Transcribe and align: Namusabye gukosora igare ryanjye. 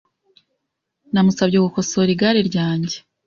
Namusabye 1.11 1.57
gukosora 1.65 2.09
igare 2.15 2.41
ryanjye. 2.49 2.95